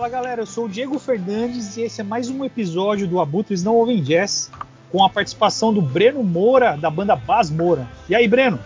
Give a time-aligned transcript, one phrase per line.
[0.00, 3.62] Fala galera, eu sou o Diego Fernandes e esse é mais um episódio do Abutres
[3.62, 4.50] Não Ouvem Jazz
[4.90, 7.86] com a participação do Breno Moura da banda Bas Moura.
[8.08, 8.58] E aí, Breno?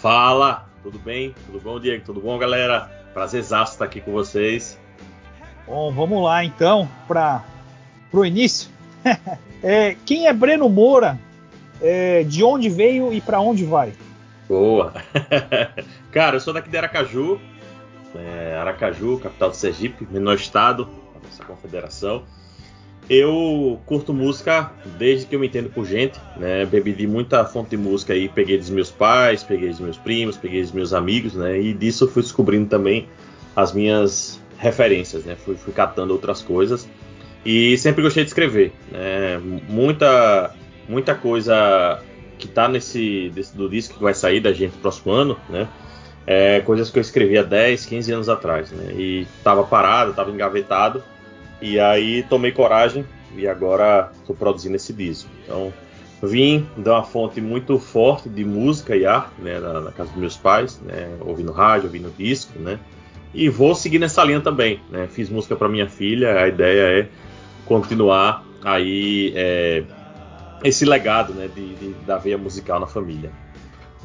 [0.00, 1.34] Fala, tudo bem?
[1.44, 2.06] Tudo bom, Diego?
[2.06, 2.90] Tudo bom, galera?
[3.12, 4.80] Prazerzaço estar aqui com vocês.
[5.66, 7.44] Bom, vamos lá então para
[8.10, 8.70] o início.
[9.62, 11.20] é, quem é Breno Moura?
[11.82, 13.92] É, de onde veio e para onde vai?
[14.48, 14.94] Boa!
[16.10, 17.38] Cara, eu sou daqui de Aracaju,
[18.14, 22.24] é, Aracaju, capital do Sergipe, menor estado da nossa confederação.
[23.08, 26.66] Eu curto música desde que eu me entendo por gente, né?
[26.66, 30.36] Bebi de muita fonte de música aí, peguei dos meus pais, peguei dos meus primos,
[30.36, 31.58] peguei dos meus amigos, né?
[31.58, 33.08] E disso eu fui descobrindo também
[33.56, 35.36] as minhas referências, né?
[35.36, 36.86] Fui, fui catando outras coisas
[37.46, 39.38] e sempre gostei de escrever, né?
[39.68, 40.54] Muita,
[40.86, 42.02] muita coisa
[42.38, 45.66] que tá nesse desse, do disco que vai sair da gente no próximo ano, né?
[46.30, 48.92] É, coisas que eu escrevi há 10, 15 anos atrás, né?
[48.92, 51.02] E tava parado, tava engavetado
[51.58, 53.02] e aí tomei coragem
[53.34, 55.30] e agora estou produzindo esse disco.
[55.42, 55.72] Então
[56.22, 60.18] vim de uma fonte muito forte de música e arte, né, na, na, casa dos
[60.18, 62.78] meus pais, né, ouvindo rádio, ouvindo disco, né,
[63.32, 64.80] e vou seguir nessa linha também.
[64.90, 67.08] Né, fiz música para minha filha, a ideia é
[67.64, 69.82] continuar aí é,
[70.62, 73.30] esse legado, né, de, de, da veia musical na família.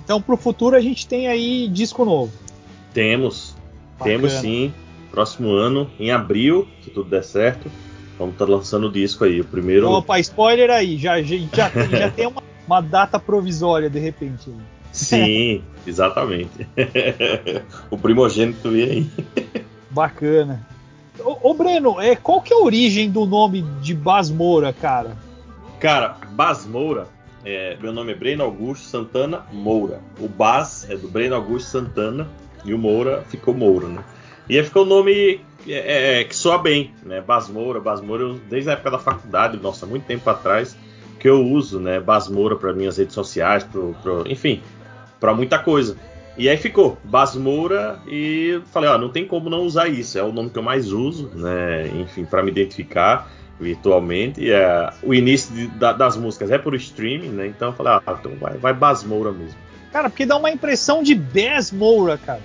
[0.03, 2.31] Então, para o futuro a gente tem aí disco novo.
[2.93, 3.55] Temos,
[3.97, 4.15] Bacana.
[4.17, 4.73] temos sim
[5.13, 7.71] próximo ano, em abril, se tudo der certo,
[8.17, 9.41] vamos estar tá lançando o disco aí.
[9.41, 9.87] O primeiro.
[9.87, 14.51] Opa, spoiler aí, já, já, já, tem, já tem uma, uma, data provisória de repente.
[14.91, 16.67] Sim, exatamente.
[17.91, 19.11] o primogênito vem aí.
[19.91, 20.65] Bacana.
[21.19, 25.15] Ô, ô, Breno, é, qual que é a origem do nome de Basmoura, cara?
[25.79, 27.07] Cara, Basmoura,
[27.45, 30.01] é, meu nome é Breno Augusto Santana Moura.
[30.19, 32.27] O Bas é do Breno Augusto Santana
[32.63, 34.03] e o Moura ficou Moura, né?
[34.49, 37.21] E aí ficou o nome é, é, que soa bem, né?
[37.21, 40.77] Basmoura, Basmoura, eu, desde a época da faculdade, nossa, muito tempo atrás,
[41.19, 41.99] que eu uso, né?
[41.99, 44.61] Basmoura para minhas redes sociais, pro, pro enfim,
[45.19, 45.97] para muita coisa.
[46.37, 50.31] E aí ficou Basmoura e falei, ó, não tem como não usar isso, é o
[50.31, 51.87] nome que eu mais uso, né?
[51.95, 53.29] Enfim, para me identificar
[53.59, 54.51] virtualmente.
[54.51, 57.47] É, o início de, da, das músicas é por streaming, né?
[57.47, 59.57] Então eu falei, ah, então vai, vai Basmoura mesmo.
[59.93, 62.41] Cara, porque dá uma impressão de Baz Moura, cara.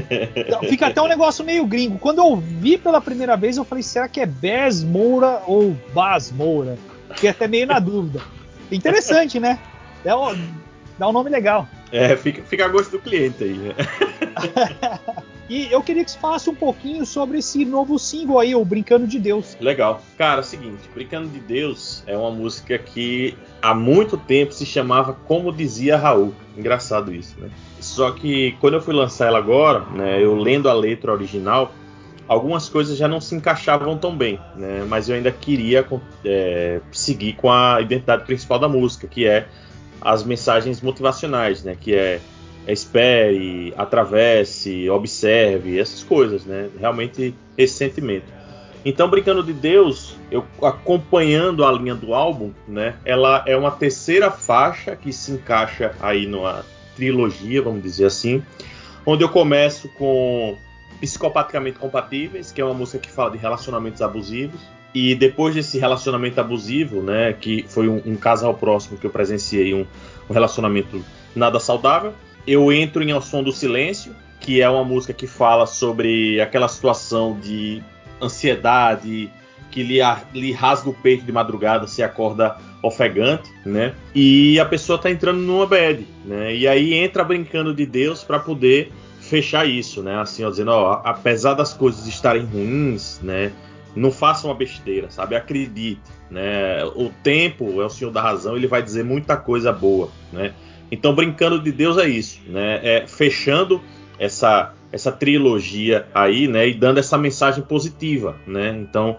[0.68, 1.98] Fica até um negócio meio gringo.
[1.98, 6.30] Quando eu vi pela primeira vez, eu falei, será que é Baz Moura ou Baz
[6.30, 6.76] Moura?
[7.14, 8.20] Fiquei até meio na dúvida.
[8.70, 9.58] Interessante, né?
[10.04, 10.36] É um,
[10.98, 11.66] dá um nome legal.
[11.90, 13.74] É, fica, fica a gosto do cliente aí, né?
[15.48, 19.06] E eu queria que você falasse um pouquinho sobre esse novo single aí, o Brincando
[19.06, 19.56] de Deus.
[19.60, 20.00] Legal.
[20.16, 24.64] Cara, é o seguinte, Brincando de Deus é uma música que há muito tempo se
[24.64, 26.34] chamava Como Dizia Raul.
[26.56, 27.50] Engraçado isso, né?
[27.80, 31.72] Só que quando eu fui lançar ela agora, né, eu lendo a letra original,
[32.26, 34.86] algumas coisas já não se encaixavam tão bem, né?
[34.88, 35.86] Mas eu ainda queria
[36.24, 39.46] é, seguir com a identidade principal da música, que é
[40.00, 41.76] as mensagens motivacionais, né?
[41.78, 42.20] Que é
[42.72, 46.68] espere, atravesse, observe, essas coisas, né?
[46.78, 48.32] Realmente esse sentimento.
[48.84, 52.96] Então, Brincando de Deus, eu acompanhando a linha do álbum, né?
[53.04, 56.64] Ela é uma terceira faixa que se encaixa aí numa
[56.94, 58.42] trilogia, vamos dizer assim,
[59.06, 60.56] onde eu começo com
[61.00, 64.60] Psicopaticamente Compatíveis, que é uma música que fala de relacionamentos abusivos.
[64.94, 69.74] E depois desse relacionamento abusivo, né, que foi um, um casal próximo que eu presenciei
[69.74, 69.84] um,
[70.30, 71.04] um relacionamento
[71.34, 72.14] nada saudável,
[72.46, 76.68] eu entro em Ao Som do Silêncio, que é uma música que fala sobre aquela
[76.68, 77.82] situação de
[78.20, 79.30] ansiedade
[79.70, 79.98] que lhe,
[80.32, 83.92] lhe rasga o peito de madrugada, se acorda ofegante, né?
[84.14, 86.54] E a pessoa tá entrando numa bad, né?
[86.54, 90.20] E aí entra brincando de Deus para poder fechar isso, né?
[90.20, 93.50] Assim, ó, dizendo, ó, apesar das coisas estarem ruins, né?
[93.96, 95.34] Não faça uma besteira, sabe?
[95.34, 96.84] Acredite, né?
[96.94, 100.52] O tempo é o senhor da razão, ele vai dizer muita coisa boa, né?
[100.90, 102.80] Então, brincando de Deus é isso, né?
[102.82, 103.80] É fechando
[104.18, 106.68] essa essa trilogia aí, né?
[106.68, 108.70] E dando essa mensagem positiva, né?
[108.78, 109.16] Então,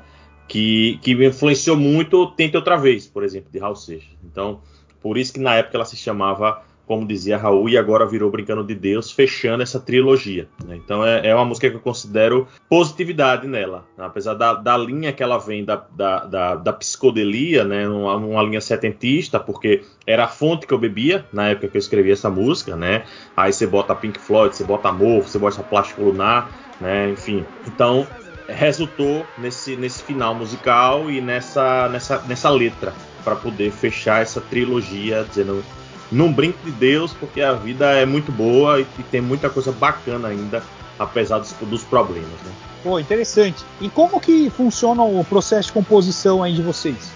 [0.48, 4.10] que, que me influenciou muito Tente Outra Vez, por exemplo, de Raul Seixas.
[4.24, 4.62] Então,
[5.02, 8.64] por isso que na época ela se chamava como dizia Raul, e agora virou Brincando
[8.64, 10.48] de Deus, fechando essa trilogia.
[10.64, 10.76] Né?
[10.76, 13.86] Então é, é, uma música que eu considero positividade nela.
[13.98, 14.06] Né?
[14.06, 17.88] Apesar da, da, linha que ela vem da, da, da, da psicodelia, né?
[17.88, 21.80] Uma, uma, linha setentista, porque era a fonte que eu bebia na época que eu
[21.80, 23.04] escrevi essa música, né?
[23.36, 26.50] Aí você bota Pink Floyd, você bota Amor, você bota Plástico Lunar,
[26.80, 27.10] né?
[27.10, 27.46] Enfim.
[27.68, 28.06] Então
[28.48, 32.94] resultou nesse, nesse final musical e nessa, nessa, nessa letra
[33.24, 35.64] para poder fechar essa trilogia dizendo
[36.12, 40.30] não brinque de Deus, porque a vida é muito boa e, tem muita coisa bacana
[40.30, 40.64] ainda
[40.98, 42.30] apesar dos, dos problemas.
[42.30, 42.52] Né?
[42.84, 43.64] Pô, interessante.
[43.82, 47.12] E como que funciona o processo de composição aí de vocês?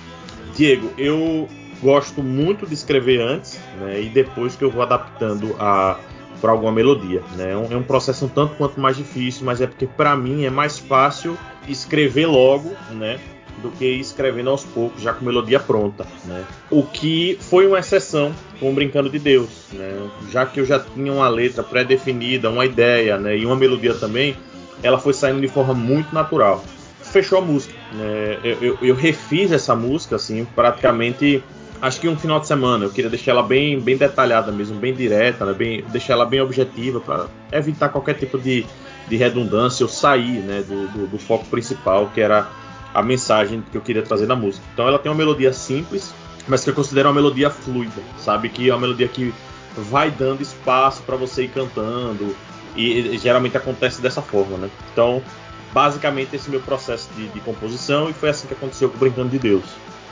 [0.55, 1.47] Diego, eu
[1.81, 5.97] gosto muito de escrever antes, né, e depois que eu vou adaptando a
[6.41, 7.51] para alguma melodia, né?
[7.51, 10.45] É um, é um processo um tanto quanto mais difícil, mas é porque para mim
[10.45, 11.37] é mais fácil
[11.67, 13.19] escrever logo, né?
[13.61, 16.05] Do que escrevendo aos poucos, já com melodia pronta.
[16.25, 16.43] Né?
[16.69, 20.09] O que foi uma exceção com Brincando de Deus, né?
[20.31, 23.37] já que eu já tinha uma letra pré-definida, uma ideia né?
[23.37, 24.35] e uma melodia também,
[24.81, 26.63] ela foi saindo de forma muito natural.
[27.01, 27.73] Fechou a música.
[27.93, 28.37] Né?
[28.43, 31.43] Eu, eu, eu, refiz essa música assim, praticamente.
[31.81, 32.85] Acho que um final de semana.
[32.85, 35.53] Eu queria deixar ela bem, bem detalhada mesmo, bem direta, né?
[35.53, 38.65] bem, deixar ela bem objetiva para evitar qualquer tipo de,
[39.07, 40.63] de redundância ou sair né?
[40.67, 42.47] do, do, do foco principal, que era
[42.93, 44.65] a mensagem que eu queria trazer na música.
[44.73, 46.13] Então ela tem uma melodia simples,
[46.47, 48.49] mas que eu considero uma melodia fluida, sabe?
[48.49, 49.33] Que é uma melodia que
[49.75, 52.35] vai dando espaço para você ir cantando
[52.75, 54.69] e, e, geralmente acontece dessa forma, né?
[54.91, 55.21] Então,
[55.73, 58.95] basicamente esse é o meu processo de, de, composição e foi assim que aconteceu com
[58.95, 59.63] o Brincando de Deus.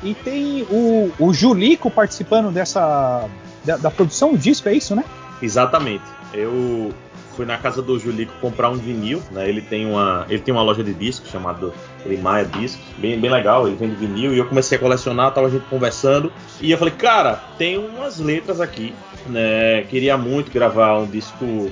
[0.04, 3.28] E tem o, o Julico participando dessa
[3.66, 5.04] da, da produção do disco, é isso, né?
[5.42, 6.06] Exatamente.
[6.34, 6.94] Eu
[7.38, 9.48] fui na casa do Julico comprar um vinil, né?
[9.48, 13.68] Ele tem uma, ele tem uma loja de discos chamada Primaia Discos, bem, bem legal,
[13.68, 16.96] ele vende vinil e eu comecei a colecionar, tava a gente conversando e eu falei,
[16.96, 18.94] cara, tem umas letras aqui,
[19.28, 19.84] né?
[19.84, 21.72] Queria muito gravar um disco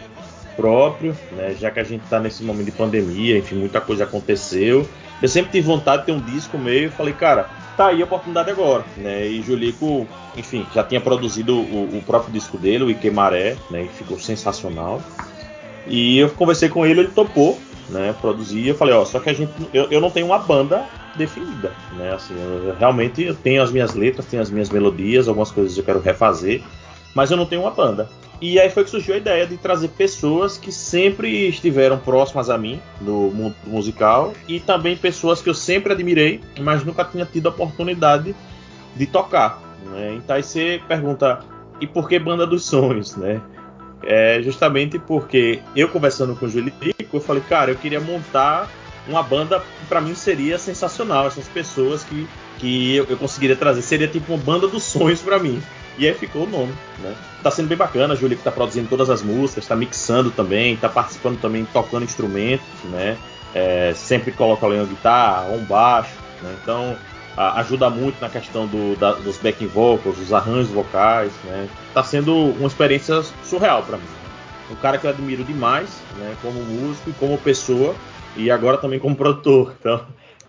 [0.56, 1.56] próprio, né?
[1.60, 4.88] Já que a gente tá nesse momento de pandemia, enfim, muita coisa aconteceu.
[5.20, 8.52] Eu sempre tive vontade de ter um disco meio, falei, cara, tá aí a oportunidade
[8.52, 9.26] agora, né?
[9.26, 10.08] E Julico,
[10.38, 13.84] enfim, já tinha produzido o, o próprio disco dele, o Ike Maré, né?
[13.84, 15.02] E ficou sensacional.
[15.88, 17.60] E eu conversei com ele, ele topou,
[17.90, 18.68] né, produzir.
[18.68, 20.86] Eu falei, ó, só que a gente, eu, eu não tenho uma banda
[21.16, 22.14] definida, né?
[22.14, 25.84] Assim, eu, realmente eu tenho as minhas letras, tenho as minhas melodias, algumas coisas eu
[25.84, 26.62] quero refazer,
[27.14, 28.10] mas eu não tenho uma banda.
[28.42, 32.58] E aí foi que surgiu a ideia de trazer pessoas que sempre estiveram próximas a
[32.58, 37.48] mim no mundo musical e também pessoas que eu sempre admirei, mas nunca tinha tido
[37.48, 38.36] a oportunidade
[38.96, 39.62] de tocar.
[39.86, 40.16] Né?
[40.18, 41.40] Então aí você pergunta,
[41.80, 43.42] e por que Banda dos Sonhos, né?
[44.06, 46.78] É justamente porque eu conversando com o Julico,
[47.12, 48.70] eu falei, cara, eu queria montar
[49.08, 51.28] uma banda que para mim seria sensacional.
[51.28, 52.28] Essas pessoas que,
[52.60, 53.82] que eu, conseguiria trazer.
[53.82, 55.62] Seria tipo uma banda dos sonhos para mim.
[55.98, 57.16] E aí ficou o nome, né?
[57.42, 60.90] Tá sendo bem bacana, a Julico tá produzindo todas as músicas, tá mixando também, tá
[60.90, 63.18] participando também, tocando instrumentos, né?
[63.54, 66.54] É, sempre coloca ali uma guitarra, um baixo, né?
[66.62, 66.98] Então
[67.38, 71.68] ajuda muito na questão do, da, dos backing vocals, dos arranjos vocais, né?
[71.94, 74.04] Tá sendo uma experiência surreal para mim.
[74.72, 76.36] Um cara que eu admiro demais, né?
[76.42, 77.96] Como músico e como pessoa
[78.36, 79.76] e agora também como produtor.
[79.80, 80.02] Então,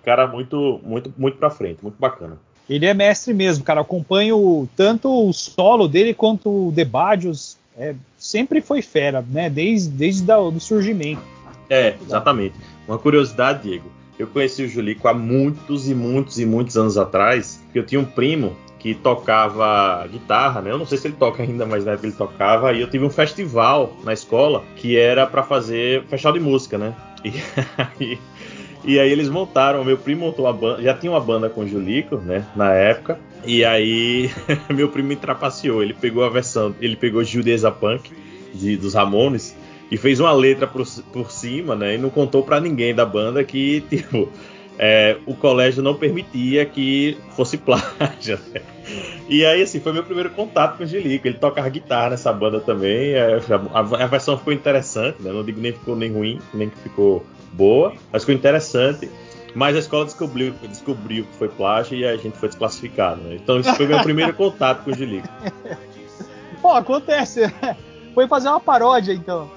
[0.05, 2.39] cara muito, muito, muito para frente, muito bacana.
[2.71, 3.81] Ele é mestre mesmo, cara.
[3.81, 7.57] acompanho tanto o solo dele quanto o Debadios.
[7.77, 9.51] É, sempre foi fera, né?
[9.51, 11.23] Desde, desde o surgimento.
[11.69, 12.55] É, exatamente.
[12.87, 13.91] Uma curiosidade, Diego.
[14.19, 18.05] Eu conheci o Julico há muitos e muitos e muitos anos atrás, eu tinha um
[18.05, 20.71] primo que tocava guitarra, né?
[20.71, 22.73] Eu não sei se ele toca ainda, mas na época ele tocava.
[22.73, 26.95] E eu tive um festival na escola que era para fazer festival de música, né?
[27.25, 27.33] E
[27.77, 28.19] aí,
[28.85, 31.69] e aí eles montaram, meu primo montou uma banda, já tinha uma banda com o
[31.69, 32.47] Julico, né?
[32.55, 33.19] Na época.
[33.45, 34.31] E aí
[34.73, 38.13] meu primo me trapaceou, ele pegou a versão, ele pegou Judeza Punk
[38.55, 39.57] de, dos Ramones
[39.91, 41.95] e fez uma letra por, por cima, né?
[41.95, 44.29] E não contou para ninguém da banda que, tipo,
[44.79, 48.39] é, o colégio não permitia que fosse plágio.
[48.53, 48.61] Né?
[49.29, 51.27] E aí, assim, foi meu primeiro contato com o Gilico.
[51.27, 53.13] Ele toca guitarra nessa banda também.
[53.13, 53.39] É,
[53.73, 55.33] a, a, versão ficou interessante, né?
[55.33, 59.11] Não digo nem ficou nem ruim, nem que ficou boa, mas ficou interessante.
[59.55, 63.23] Mas a escola descobriu, descobriu que foi plágio e a gente foi desclassificado.
[63.23, 63.37] Né?
[63.37, 65.27] Então, esse foi meu primeiro contato com o Gilico.
[66.61, 67.51] Pô, acontece.
[68.15, 69.51] Foi fazer uma paródia, então.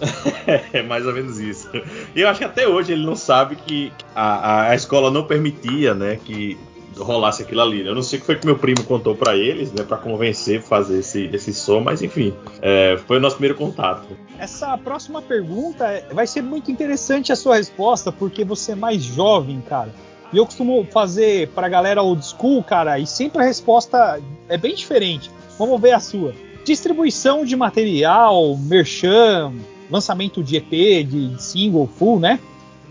[0.72, 1.70] é mais ou menos isso.
[2.14, 5.94] E eu acho que até hoje ele não sabe que a, a escola não permitia,
[5.94, 6.58] né, que
[6.96, 7.86] rolasse aquilo ali.
[7.86, 10.62] Eu não sei o que foi que meu primo contou para eles, né, para convencer
[10.62, 14.06] fazer esse, esse som, mas enfim, é, foi o nosso primeiro contato.
[14.38, 19.02] Essa próxima pergunta é, vai ser muito interessante a sua resposta, porque você é mais
[19.02, 19.92] jovem, cara.
[20.32, 24.74] E eu costumo fazer pra galera old school, cara, e sempre a resposta é bem
[24.74, 25.30] diferente.
[25.58, 26.34] Vamos ver a sua.
[26.64, 29.52] Distribuição de material, merchan,
[29.90, 32.38] lançamento de EP, de single, full, né?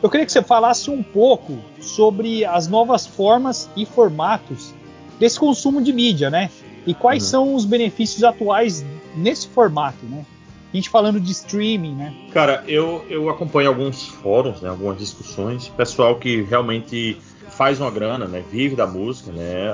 [0.02, 4.74] Eu queria que você falasse um pouco sobre as novas formas e formatos
[5.20, 6.50] desse consumo de mídia, né?
[6.86, 7.30] E quais uhum.
[7.30, 8.86] são os benefícios atuais
[9.16, 10.26] nesse formato, né?
[10.72, 12.14] A gente falando de streaming, né?
[12.32, 17.18] Cara, eu, eu acompanho alguns fóruns, né, algumas discussões, pessoal que realmente
[17.50, 19.72] faz uma grana, né, vive da música, né,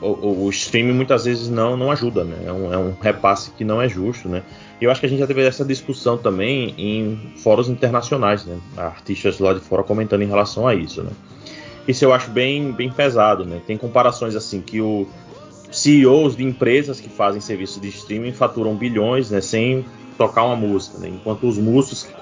[0.00, 3.50] o, o, o, streaming muitas vezes não, não ajuda, né, é um, é um repasse
[3.52, 4.42] que não é justo, né.
[4.80, 8.58] E eu acho que a gente já teve essa discussão também em fóruns internacionais, né,
[8.76, 11.10] artistas lá de fora comentando em relação a isso, né.
[11.86, 13.60] Isso eu acho bem, bem pesado, né.
[13.66, 15.06] Tem comparações assim que o
[15.70, 19.84] CEOs de empresas que fazem serviço de streaming faturam bilhões, né, sem
[20.18, 21.08] tocar uma música, né?
[21.08, 22.12] enquanto os músicos que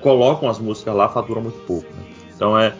[0.00, 1.88] colocam as músicas lá faturam muito pouco.
[1.92, 2.04] Né?
[2.34, 2.72] Então é,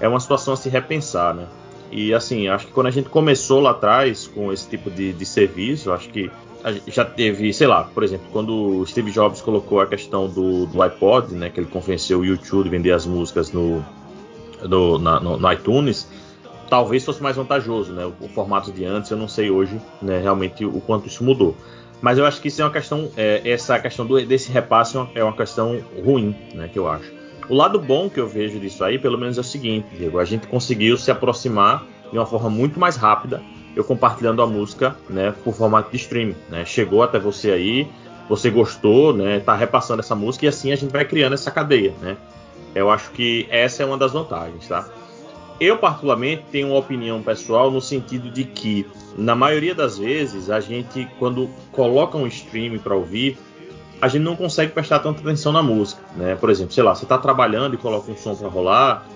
[0.00, 1.46] é uma situação a se repensar, né?
[1.90, 5.24] E assim, acho que quando a gente começou lá atrás com esse tipo de, de
[5.24, 6.30] serviço, acho que
[6.88, 10.82] já teve, sei lá, por exemplo, quando o Steve Jobs colocou a questão do, do
[10.82, 13.84] iPod, né, que ele convenceu o YouTube de vender as músicas no,
[14.98, 16.08] na, no, no iTunes,
[16.68, 18.04] talvez fosse mais vantajoso, né?
[18.04, 21.54] O, o, formato de antes, eu não sei hoje, né, realmente o quanto isso mudou.
[22.00, 25.22] Mas eu acho que isso é uma questão, é, essa questão do, desse repasse é
[25.22, 27.15] uma questão ruim, né, que eu acho.
[27.48, 30.24] O lado bom que eu vejo disso aí, pelo menos é o seguinte, Diego, a
[30.24, 33.40] gente conseguiu se aproximar de uma forma muito mais rápida,
[33.76, 37.88] eu compartilhando a música, né, por formato de streaming, né, chegou até você aí,
[38.28, 41.94] você gostou, né, tá repassando essa música e assim a gente vai criando essa cadeia,
[42.00, 42.16] né.
[42.74, 44.88] Eu acho que essa é uma das vantagens, tá?
[45.58, 48.86] Eu, particularmente, tenho uma opinião pessoal no sentido de que,
[49.16, 53.38] na maioria das vezes, a gente, quando coloca um stream para ouvir,
[54.00, 56.36] a gente não consegue prestar tanta atenção na música, né?
[56.36, 59.06] Por exemplo, sei lá, você está trabalhando e coloca um som para rolar,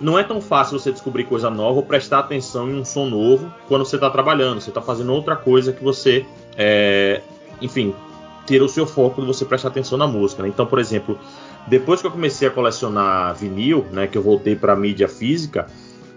[0.00, 3.52] não é tão fácil você descobrir coisa nova ou prestar atenção em um som novo
[3.68, 6.26] quando você está trabalhando, você está fazendo outra coisa que você,
[6.56, 7.22] é,
[7.60, 7.94] enfim,
[8.44, 10.42] tira o seu foco de você prestar atenção na música.
[10.42, 10.48] Né?
[10.48, 11.18] Então, por exemplo,
[11.66, 15.66] depois que eu comecei a colecionar vinil, né, que eu voltei para mídia física,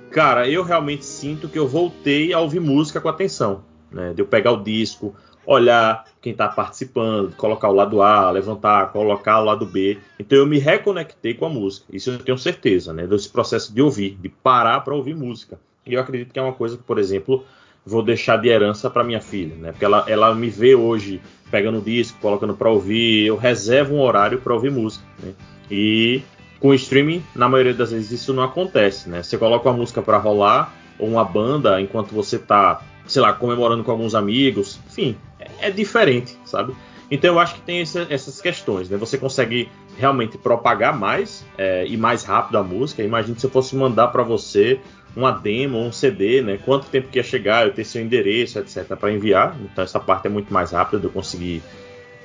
[0.10, 4.14] cara, eu realmente sinto que eu voltei a ouvir música com atenção, né?
[4.14, 5.16] De eu pegar o disco,
[5.48, 9.98] olhar quem está participando, colocar o lado A, levantar, colocar o lado B.
[10.20, 11.88] Então eu me reconectei com a música.
[11.92, 13.08] Isso eu tenho certeza, né?
[13.08, 15.58] Desse processo de ouvir, de parar para ouvir música.
[15.86, 17.46] E eu acredito que é uma coisa que, por exemplo,
[17.86, 19.72] vou deixar de herança para minha filha, né?
[19.72, 24.02] Porque ela, ela me vê hoje pegando o disco, colocando para ouvir, eu reservo um
[24.02, 25.32] horário para ouvir música, né?
[25.72, 26.22] E
[26.60, 29.24] com streaming, na maioria das vezes isso não acontece, né?
[29.24, 33.84] Você coloca uma música para rolar ou uma banda enquanto você está sei lá, comemorando
[33.84, 36.76] com alguns amigos, enfim, é, é diferente, sabe?
[37.10, 38.98] Então eu acho que tem essa, essas questões, né?
[38.98, 43.02] Você consegue realmente propagar mais é, e mais rápido a música.
[43.02, 44.80] Imagine se eu fosse mandar para você
[45.16, 46.60] uma demo, um CD, né?
[46.64, 49.58] Quanto tempo que ia chegar, eu ter seu endereço, etc, para enviar.
[49.62, 51.64] Então essa parte é muito mais rápida de eu conseguir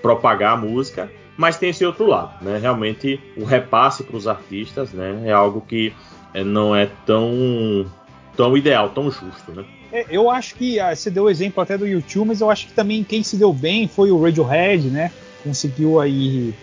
[0.03, 1.11] propagar a música.
[1.37, 2.59] Mas tem esse outro lado, né?
[2.59, 5.23] Realmente o repasse para os artistas, né?
[5.27, 5.95] É algo que
[6.35, 7.87] é, não é tão
[8.37, 9.65] tão ideal, tão justo, né?
[9.93, 12.67] É, eu acho que ah, você deu o exemplo até do YouTube, mas eu acho
[12.67, 15.11] que também quem se deu bem foi o Radiohead, né?
[15.45, 16.55] Conseguiu aí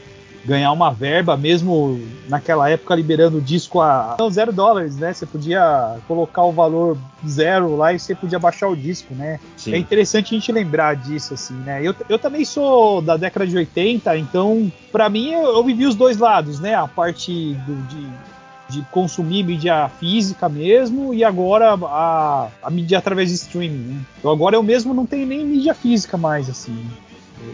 [0.46, 5.14] ganhar uma verba, mesmo naquela época liberando o disco a zero dólares, né?
[5.14, 6.98] Você podia colocar o valor
[7.28, 9.40] zero lá e você podia baixar o disco, né?
[9.58, 9.74] Sim.
[9.74, 11.82] É interessante a gente lembrar disso, assim, né?
[11.84, 15.96] Eu, eu também sou da década de 80, então, para mim, eu, eu, vivi os
[15.96, 16.74] dois lados, né?
[16.74, 18.08] A parte do, de
[18.70, 23.94] de consumir mídia física mesmo e agora a, a mídia através de streaming.
[23.94, 24.02] Né?
[24.20, 26.86] Então agora eu mesmo não tenho nem mídia física mais assim.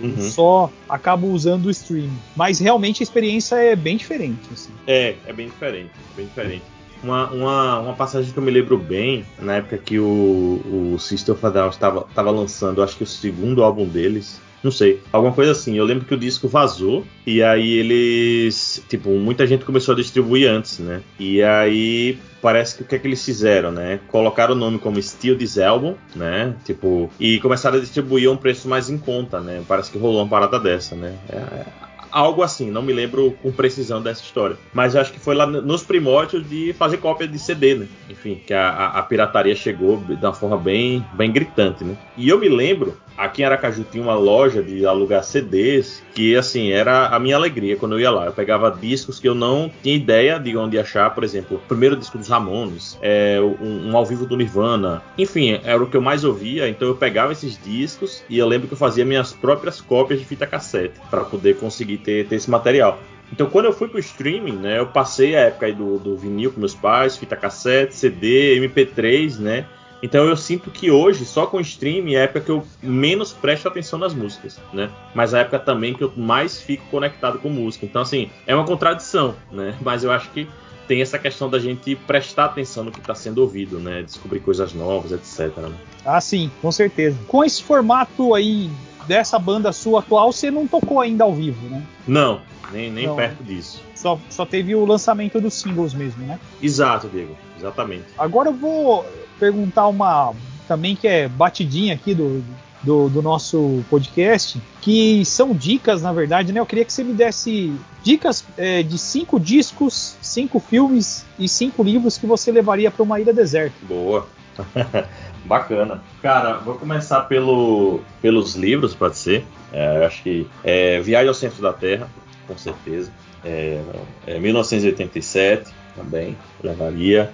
[0.02, 0.30] Uhum.
[0.30, 2.18] Só acabo usando o streaming.
[2.36, 4.42] Mas realmente a experiência é bem diferente.
[4.52, 4.72] Assim.
[4.88, 6.64] É, é bem diferente, bem diferente.
[7.04, 11.36] Uma, uma, uma passagem que eu me lembro bem, na época que o, o System
[11.36, 15.00] of a Down estava lançando, acho que o segundo álbum deles, não sei.
[15.12, 15.78] Alguma coisa assim.
[15.78, 18.84] Eu lembro que o disco vazou e aí eles.
[18.90, 21.02] Tipo, muita gente começou a distribuir antes, né?
[21.20, 24.00] E aí parece que o que é que eles fizeram, né?
[24.08, 26.56] Colocaram o nome como Steel This Album, né?
[26.66, 29.64] Tipo, e começaram a distribuir a um preço mais em conta, né?
[29.68, 31.16] Parece que rolou uma parada dessa, né?
[31.30, 31.85] É,
[32.16, 34.58] algo assim, não me lembro com precisão dessa história.
[34.74, 37.88] Mas acho que foi lá nos primórdios de fazer cópia de CD, né?
[38.10, 41.98] Enfim, que a, a, pirataria chegou de uma forma bem, bem gritante, né?
[42.16, 46.72] E eu me lembro Aqui em Aracaju tinha uma loja de alugar CDs que, assim,
[46.72, 48.26] era a minha alegria quando eu ia lá.
[48.26, 51.96] Eu pegava discos que eu não tinha ideia de onde achar, por exemplo, o primeiro
[51.96, 55.02] disco dos Ramones, é, um, um, ao vivo do Nirvana.
[55.18, 58.68] Enfim, era o que eu mais ouvia, então eu pegava esses discos e eu lembro
[58.68, 62.50] que eu fazia minhas próprias cópias de fita cassete para poder conseguir ter, ter esse
[62.50, 63.00] material.
[63.32, 66.60] Então, quando eu fui pro streaming, né, eu passei a época do, do vinil com
[66.60, 69.66] meus pais, fita cassete, CD, MP3, né?
[70.04, 73.68] Então eu sinto que hoje, só com streaming, é a época que eu menos presto
[73.68, 74.92] atenção nas músicas, né?
[75.16, 77.86] Mas a época também que eu mais fico conectado com música.
[77.86, 79.76] Então, assim, é uma contradição, né?
[79.82, 80.48] Mas eu acho que
[80.88, 84.04] tem essa questão da gente prestar atenção no que está sendo ouvido, né?
[84.04, 85.58] Descobrir coisas novas, etc.
[85.58, 85.74] Né?
[86.06, 87.18] Ah, sim, com certeza.
[87.28, 88.70] Com esse formato aí
[89.08, 91.84] dessa banda sua atual, você não tocou ainda ao vivo, né?
[92.08, 93.16] Não, nem, nem não.
[93.16, 93.82] perto disso.
[93.94, 96.40] Só, só teve o lançamento dos singles mesmo, né?
[96.62, 98.06] Exato, Diego, exatamente.
[98.18, 99.06] Agora eu vou
[99.40, 100.34] perguntar uma
[100.68, 102.44] também que é batidinha aqui do,
[102.84, 106.60] do, do, nosso podcast, que são dicas, na verdade, né?
[106.60, 111.84] Eu queria que você me desse dicas é, de cinco discos, cinco filmes e cinco
[111.84, 113.76] livros que você levaria para uma ilha deserta.
[113.88, 114.28] Boa.
[115.46, 116.02] Bacana.
[116.22, 119.46] Cara, vou começar pelo, pelos livros, pode ser.
[119.72, 122.08] É, acho que é, Viagem ao Centro da Terra,
[122.48, 123.12] com certeza.
[123.44, 123.82] É,
[124.26, 127.32] é 1987 também levaria.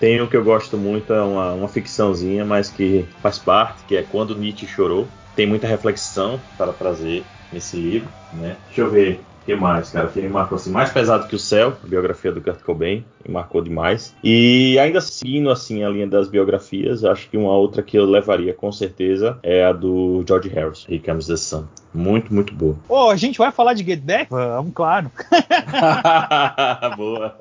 [0.00, 3.96] Tem um que eu gosto muito, é uma, uma ficçãozinha, mas que faz parte, que
[3.96, 5.06] é Quando Nietzsche Chorou.
[5.36, 8.56] Tem muita reflexão para trazer nesse livro, né?
[8.66, 10.08] Deixa eu ver que mais, cara?
[10.08, 13.32] Que me marcou assim, mais pesado que o céu, a biografia do Kurt Cobain, me
[13.32, 14.14] marcou demais.
[14.22, 18.54] E ainda seguindo assim a linha das biografias, acho que uma outra que eu levaria
[18.54, 21.64] com certeza é a do George Harrison, Here Comes the Sun.
[21.94, 22.76] Muito, muito boa.
[22.88, 24.30] Pô, a gente vai falar de Get Back?
[24.30, 25.10] Vamos, claro.
[26.96, 27.36] boa.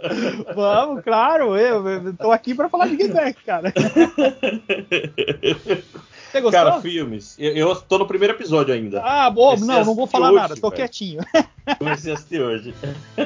[0.53, 1.57] Vamos, claro.
[1.57, 3.73] Eu, eu tô aqui para falar de Get Back, cara.
[6.31, 6.63] Você gostou?
[6.63, 7.35] Cara, filmes.
[7.37, 9.01] Eu, eu tô no primeiro episódio ainda.
[9.03, 10.81] Ah, bom, não, não vou falar hoje, nada, tô velho.
[10.81, 11.21] quietinho.
[11.77, 12.73] Comecei a assistir hoje.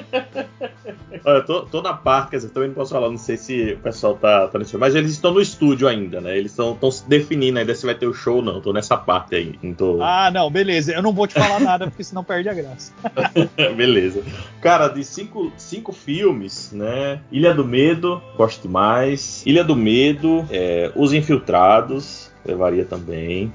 [1.24, 3.74] Olha, eu tô, tô na parte, quer dizer, também não posso falar, não sei se
[3.74, 6.38] o pessoal tá, tá nesse mas eles estão no estúdio ainda, né?
[6.38, 8.60] Eles estão se definindo ainda se vai ter o show ou não.
[8.60, 9.58] Tô nessa parte aí.
[9.62, 10.00] Não tô...
[10.02, 10.92] Ah, não, beleza.
[10.92, 12.92] Eu não vou te falar nada, porque senão perde a graça.
[13.76, 14.24] beleza.
[14.62, 17.22] Cara, de cinco, cinco filmes, né?
[17.32, 19.44] Ilha do Medo, gosto demais.
[19.46, 23.52] Ilha do Medo, é, Os Infiltrados, levaria também.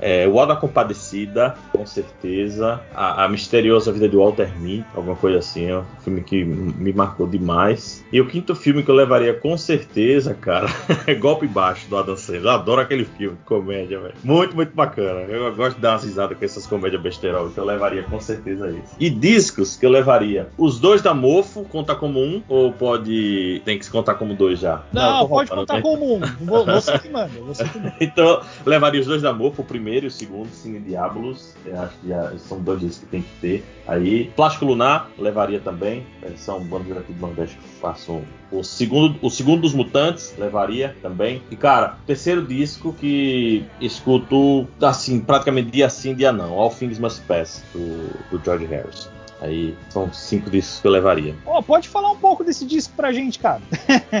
[0.00, 2.80] É, o Alda Compadecida, com certeza.
[2.94, 5.66] A, a, Misteriosa Vida de Walter Mitty, alguma coisa assim.
[5.66, 8.04] É um filme que me marcou demais.
[8.12, 10.68] E o quinto filme que eu levaria com certeza, cara,
[11.06, 12.44] é Golpe Baixo, do Adam Sandler.
[12.44, 14.14] Eu adoro aquele filme de comédia, velho.
[14.24, 15.20] Muito, muito bacana.
[15.28, 18.70] Eu gosto de dar umas risadas com essas comédias besterol, então eu levaria com certeza
[18.70, 18.96] isso.
[18.98, 20.48] E discos que eu levaria.
[20.56, 22.42] Os dois da Mofo, conta como um?
[22.48, 23.60] Ou pode.
[23.64, 24.82] tem que se contar como dois já?
[24.92, 25.82] Não, Não pode contar né?
[25.82, 26.20] como um.
[26.64, 27.30] Você que manda.
[27.46, 27.94] Você que manda.
[28.00, 28.29] então,
[28.66, 31.54] levaria os dois da Mofo, o primeiro e o segundo, Cine Diabolos.
[31.64, 33.64] Eu acho que já são dois discos que tem que ter.
[33.86, 36.06] Aí, Plástico Lunar, levaria também.
[36.36, 38.22] São bandas aqui do Nordeste que façam.
[38.52, 41.42] O segundo, o segundo dos Mutantes, levaria também.
[41.50, 46.52] E, cara, terceiro disco que escuto, assim, praticamente dia sim, dia não.
[46.52, 49.19] All Things Must Pass, do, do George Harrison.
[49.40, 51.34] Aí são cinco discos que eu levaria.
[51.46, 53.60] Oh, pode falar um pouco desse disco pra gente, cara.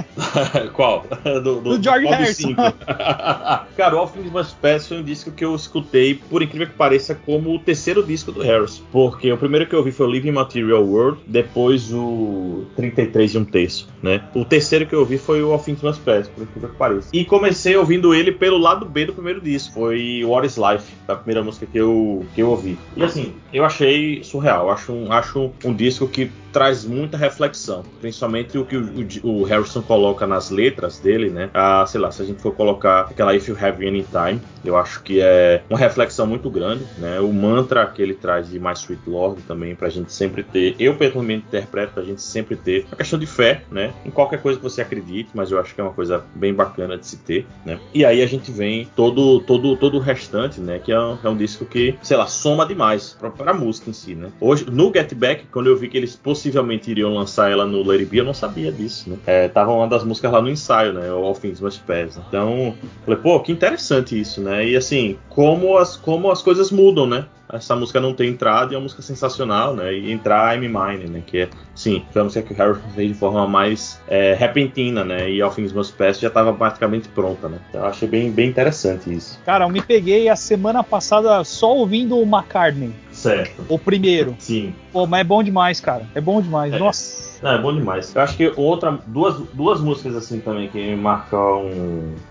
[0.74, 1.04] qual?
[1.24, 2.54] Do, do, do George Harrison.
[3.76, 7.14] cara, All Things Must Pass foi um disco que eu escutei, por incrível que pareça,
[7.14, 8.82] como o terceiro disco do Harrison.
[8.90, 13.38] Porque o primeiro que eu ouvi foi o Living Material World, depois o 33 e
[13.38, 14.22] um terço, né?
[14.34, 17.08] O terceiro que eu ouvi foi o All Things Must Pass, por incrível que pareça.
[17.12, 19.74] E comecei ouvindo ele pelo lado B do primeiro disco.
[19.74, 22.78] Foi What is Life, a primeira música que eu, que eu ouvi.
[22.96, 24.66] E assim, eu achei surreal.
[24.66, 29.40] Eu acho um acho um disco que traz muita reflexão, principalmente o que o, o,
[29.40, 31.50] o, Harrison coloca nas letras dele, né?
[31.54, 34.76] Ah, sei lá, se a gente for colocar aquela If You Have Any Time, eu
[34.76, 37.20] acho que é uma reflexão muito grande, né?
[37.20, 40.94] O mantra que ele traz de My Sweet Lord também, pra gente sempre ter, eu
[40.94, 43.92] pessoalmente interpreto, pra gente sempre ter a questão de fé, né?
[44.04, 46.98] Em qualquer coisa que você acredite, mas eu acho que é uma coisa bem bacana
[46.98, 47.78] de se ter, né?
[47.94, 50.78] E aí a gente vem todo, todo, todo o restante, né?
[50.78, 53.92] Que é um, é um disco que, sei lá, soma demais pra, pra música em
[53.92, 54.30] si, né?
[54.40, 58.04] Hoje, no Get Back, quando eu vi que eles possivelmente iriam lançar ela no Lady
[58.04, 59.16] B, eu não sabia disso, né?
[59.26, 61.10] É, tava uma das músicas lá no ensaio, né?
[61.12, 62.20] O All Must Pass.
[62.28, 64.66] Então, falei, pô, que interessante isso, né?
[64.66, 67.26] E assim, como as, como as coisas mudam, né?
[67.52, 69.92] Essa música não tem entrado e é uma música sensacional, né?
[69.94, 71.22] E entrar I'm Mine, né?
[71.24, 75.04] Que é, sim, foi uma música que o Harrison fez de forma mais é, repentina,
[75.04, 75.30] né?
[75.30, 77.58] E All Things Must Pass já estava praticamente pronta, né?
[77.68, 79.38] Então eu achei bem, bem interessante isso.
[79.44, 82.94] Cara, eu me peguei a semana passada só ouvindo o McCartney.
[83.10, 83.64] Certo.
[83.68, 84.34] O primeiro.
[84.38, 84.74] Sim.
[84.92, 86.06] Pô, mas é bom demais, cara.
[86.14, 86.72] É bom demais.
[86.72, 86.78] É.
[86.78, 87.30] Nossa.
[87.42, 88.14] Não, é bom demais.
[88.14, 91.70] Eu acho que outra, duas, duas músicas assim também que me marcam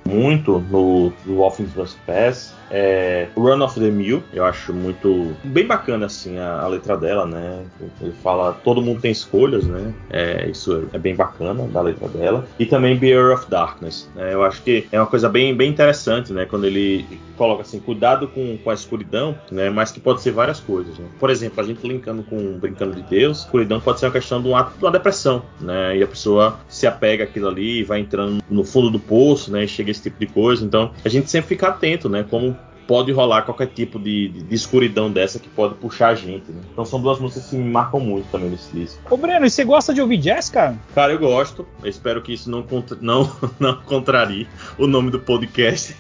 [0.08, 5.09] muito no, no All Things Must Pass é Run of the Mill, eu acho muito
[5.43, 7.65] bem bacana assim a, a, letra dela, né?
[8.02, 9.93] Ele fala todo mundo tem escolhas, né?
[10.10, 12.48] É, isso é bem bacana da letra dela.
[12.58, 14.34] E também Bear of Darkness, né?
[14.34, 16.45] Eu acho que é uma coisa bem, bem interessante, né?
[16.45, 17.06] Quando ele
[17.38, 19.69] coloca assim, cuidado com, com a escuridão, né?
[19.69, 21.06] Mas que pode ser várias coisas, né?
[21.19, 24.48] Por exemplo, a gente linkando com brincando de Deus, escuridão pode ser uma questão de
[24.48, 25.98] uma, de uma depressão, né?
[25.98, 29.63] E a pessoa se apega àquilo ali, vai entrando no fundo do poço, né?
[29.63, 30.65] E chega esse tipo de coisa.
[30.65, 32.26] Então, a gente sempre fica atento, né?
[32.30, 32.56] Como
[32.89, 36.52] pode rolar qualquer tipo de, de, de, escuridão dessa que pode puxar a gente.
[36.52, 36.60] Né?
[36.73, 38.99] Então são duas músicas que me marcam muito também nesse disco.
[39.08, 40.75] Ô Breno, e você gosta de ouvir jazz, cara?
[40.95, 41.67] Cara, eu gosto.
[41.84, 45.95] Eu espero que isso não, contra, não, não contrarie o nome do podcast.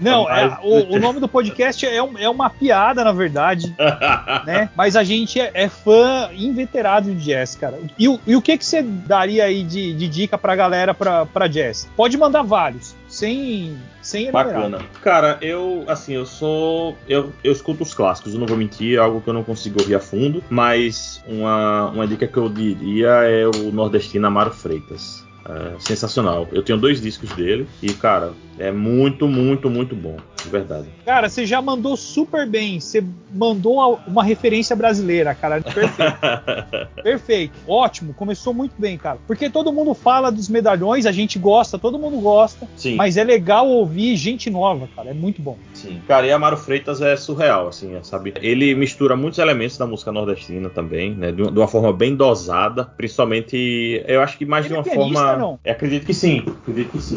[0.00, 3.76] Não, é, o, o, nome do podcast é, um, é uma piada, na verdade.
[4.46, 4.70] né?
[4.74, 7.78] Mas a gente é, é, fã inveterado de jazz, cara.
[7.98, 11.46] E, e o que, que você daria aí de, de dica pra galera pra, pra
[11.46, 11.86] jazz?
[11.94, 14.54] Pode mandar vários sem sem enumerar.
[14.54, 14.78] Bacana.
[15.00, 18.98] Cara, eu assim, eu sou eu, eu escuto os clássicos, eu não vou mentir, é
[18.98, 23.08] algo que eu não consigo ouvir a fundo, mas uma, uma dica que eu diria
[23.22, 25.24] é o nordestino Amaro Freitas.
[25.46, 26.48] É, sensacional.
[26.52, 30.16] Eu tenho dois discos dele e, cara, é muito, muito, muito bom.
[30.42, 30.88] De verdade.
[31.04, 32.78] Cara, você já mandou super bem.
[32.78, 33.02] Você
[33.32, 35.60] mandou uma referência brasileira, cara.
[35.60, 36.12] Perfeito.
[37.02, 37.54] Perfeito.
[37.66, 38.12] Ótimo.
[38.14, 39.18] Começou muito bem, cara.
[39.26, 42.68] Porque todo mundo fala dos medalhões, a gente gosta, todo mundo gosta.
[42.76, 42.96] Sim.
[42.96, 45.10] Mas é legal ouvir gente nova, cara.
[45.10, 45.56] É muito bom.
[45.72, 46.00] Sim.
[46.06, 48.34] Cara, e Amaro Freitas é surreal, assim, sabe?
[48.40, 51.32] Ele mistura muitos elementos da música nordestina também, né?
[51.32, 52.84] De uma forma bem dosada.
[52.84, 55.33] Principalmente, eu acho que mais Ele de uma é pianista, forma.
[55.38, 55.60] Não?
[55.66, 56.44] acredito que sim.
[56.62, 57.16] Acredito que sim.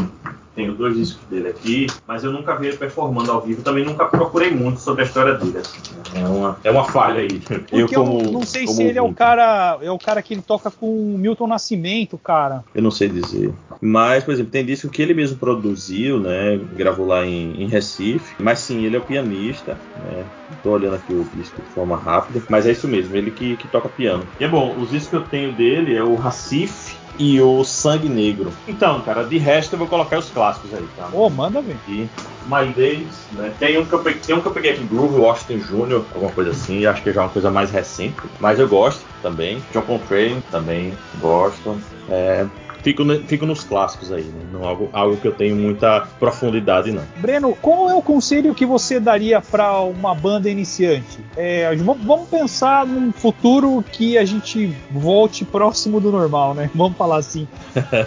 [0.58, 3.62] Tenho dois discos dele aqui, mas eu nunca vi ele performando ao vivo.
[3.62, 5.60] Também nunca procurei muito sobre a história dele.
[5.60, 5.80] Assim,
[6.16, 7.40] é, uma, é uma falha aí.
[7.40, 9.78] Porque eu, como, eu não sei se ele é o cara.
[9.84, 12.64] É o cara que ele toca com o Milton Nascimento, cara.
[12.74, 13.54] Eu não sei dizer.
[13.80, 16.60] Mas, por exemplo, tem disco que ele mesmo produziu, né?
[16.76, 18.36] Gravou lá em, em Recife.
[18.40, 20.26] Mas sim, ele é o pianista, né?
[20.64, 22.42] Tô olhando aqui o disco de forma rápida.
[22.50, 24.28] Mas é isso mesmo, ele que, que toca piano.
[24.40, 28.10] E é bom, os discos que eu tenho dele é o Recife e o Sangue
[28.10, 28.52] Negro.
[28.68, 31.10] Então, cara, de resto eu vou colocar os clássicos aí, tá?
[31.12, 31.78] Ô, oh, manda ver.
[31.88, 32.10] E
[32.48, 33.52] My Days, né?
[33.60, 36.32] Tem um que eu peguei, tem um que eu peguei aqui, Groove Washington Jr., alguma
[36.32, 39.62] coisa assim, acho que já é uma coisa mais recente, mas eu gosto também.
[39.74, 41.78] John Coltrane também gosto.
[42.10, 42.46] É,
[42.88, 44.46] fico, fico nos clássicos aí, né?
[44.52, 47.04] Não algo, algo que eu tenho muita profundidade, não.
[47.18, 51.20] Breno, qual é o conselho que você daria para uma banda iniciante?
[51.36, 56.70] É, vamos pensar num futuro que a gente volte próximo do normal, né?
[56.78, 57.48] Vamos falar assim.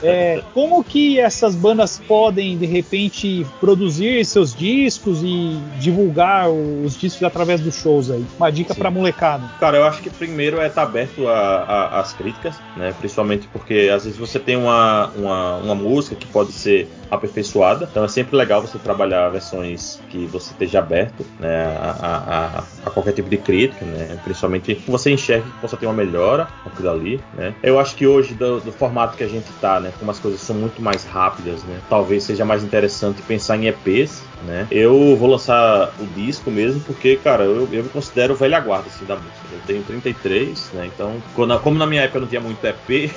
[0.03, 7.23] É, como que essas bandas podem, de repente, produzir seus discos e divulgar os discos
[7.25, 8.25] através dos shows aí?
[8.38, 9.45] Uma dica para molecada.
[9.59, 12.95] Cara, eu acho que primeiro é estar aberto às críticas, né?
[12.99, 14.70] Principalmente porque às vezes você tem uma,
[15.17, 17.88] uma, uma música que pode ser aperfeiçoada.
[17.90, 22.90] Então é sempre legal você trabalhar versões que você esteja aberto né, a, a, a,
[22.90, 26.90] qualquer tipo de crítica, né, principalmente que você enxergue que possa ter uma melhora aquilo
[26.90, 27.20] ali.
[27.35, 27.55] Né.
[27.62, 30.40] Eu acho que hoje, do, do, formato que a gente está, né, como as coisas
[30.40, 34.23] são muito mais rápidas, né, talvez seja mais interessante pensar em EPs.
[34.46, 34.66] Né.
[34.70, 39.05] Eu vou lançar o disco mesmo porque, cara, eu, eu me considero velha guarda assim,
[39.05, 39.40] da música.
[39.53, 43.11] Eu tenho 33, né, então, quando, como na minha época não tinha muito EP,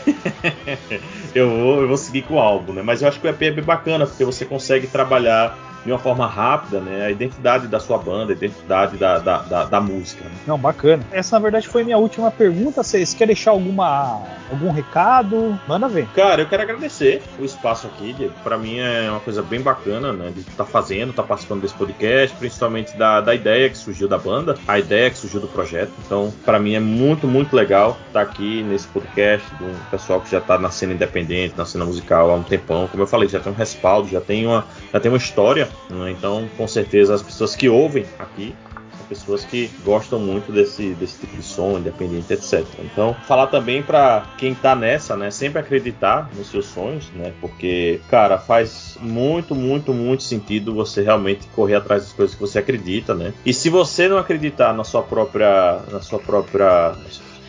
[1.34, 2.74] eu, vou, eu vou seguir com o álbum.
[2.74, 5.58] Né, mas eu acho que o EP é bem bacana bacana, porque você consegue trabalhar
[5.86, 7.06] de uma forma rápida, né?
[7.06, 10.24] A identidade da sua banda, a identidade da, da, da, da música.
[10.24, 10.32] Né?
[10.48, 11.04] Não, bacana.
[11.12, 12.84] Essa, na verdade, foi minha última pergunta.
[12.84, 15.60] Vocês querem deixar alguma, algum recado?
[15.68, 16.08] Manda ver.
[16.16, 18.32] Cara, eu quero agradecer o espaço aqui.
[18.44, 20.32] Para mim é uma coisa bem bacana, né?
[20.34, 24.08] De estar tá fazendo, estar tá participando desse podcast, principalmente da, da ideia que surgiu
[24.08, 25.92] da banda, a ideia que surgiu do projeto.
[26.06, 30.32] Então, para mim é muito, muito legal estar tá aqui nesse podcast do pessoal que
[30.32, 32.88] já está na cena independente, na cena musical há um tempão.
[32.88, 36.12] Como eu falei, já tem um respaldo, já tem uma, já tem uma história né?
[36.12, 38.56] Então, com certeza, as pessoas que ouvem aqui
[38.98, 42.66] são pessoas que gostam muito desse, desse tipo de som, independente, etc.
[42.80, 45.30] Então, falar também para quem tá nessa, né?
[45.30, 47.34] Sempre acreditar nos seus sonhos, né?
[47.42, 52.60] Porque, cara, faz muito, muito, muito sentido você realmente correr atrás das coisas que você
[52.60, 53.34] acredita, né?
[53.46, 56.96] E se você não acreditar na sua própria, na sua própria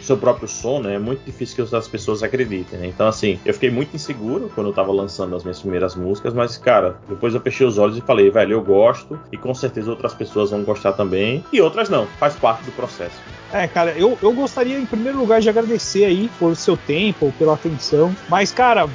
[0.05, 0.95] seu próprio som, né?
[0.95, 2.87] É muito difícil que as pessoas acreditem, né?
[2.87, 6.57] Então, assim, eu fiquei muito inseguro quando eu tava lançando as minhas primeiras músicas, mas,
[6.57, 10.15] cara, depois eu fechei os olhos e falei, velho, eu gosto e com certeza outras
[10.15, 13.17] pessoas vão gostar também e outras não, faz parte do processo.
[13.53, 17.55] É, cara, eu, eu gostaria em primeiro lugar de agradecer aí por seu tempo, pela
[17.55, 18.89] atenção, mas, cara,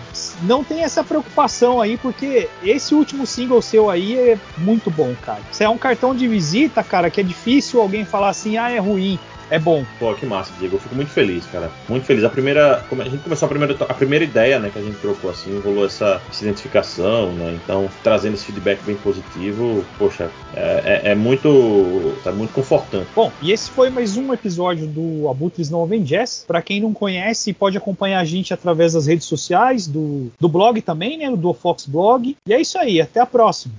[0.44, 5.40] não tem essa preocupação aí, porque esse último single seu aí é muito bom, cara.
[5.50, 8.80] Você é um cartão de visita, cara, que é difícil alguém falar assim, ah, é
[8.80, 9.18] ruim
[9.50, 9.86] é bom.
[9.98, 10.76] Pô, que massa, Diego.
[10.76, 11.72] Eu fico muito feliz, cara.
[11.88, 12.24] Muito feliz.
[12.24, 12.84] A primeira.
[12.90, 15.86] A gente começou a primeira, a primeira ideia, né, que a gente trocou assim, rolou
[15.86, 17.58] essa, essa identificação, né?
[17.64, 22.16] Então, trazendo esse feedback bem positivo, poxa, é, é, é muito.
[22.24, 23.08] tá muito confortante.
[23.16, 26.44] Bom, e esse foi mais um episódio do Abutres Não Vem Jazz.
[26.48, 30.82] Pra quem não conhece, pode acompanhar a gente através das redes sociais, do, do blog
[30.82, 31.30] também, né?
[31.36, 32.36] Do Fox Blog.
[32.46, 33.74] E é isso aí, até a próxima.